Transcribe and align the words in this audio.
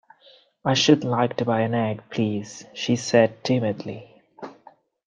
‘I 0.65 0.73
should 0.73 1.03
like 1.03 1.37
to 1.37 1.45
buy 1.45 1.59
an 1.61 1.75
egg, 1.75 2.01
please,’ 2.09 2.65
she 2.73 2.95
said 2.95 3.43
timidly. 3.43 4.19